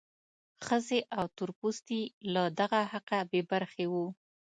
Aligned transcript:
ښځې 0.65 0.99
او 1.17 1.25
تور 1.35 1.49
پوستي 1.59 2.01
له 2.33 2.43
دغه 2.59 2.79
حقه 2.91 3.19
بې 3.31 3.41
برخې 3.51 3.85
وو. 3.91 4.07